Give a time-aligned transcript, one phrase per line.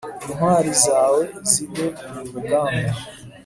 [0.25, 1.21] intwari zawe
[1.51, 2.93] zigwe ku rugamba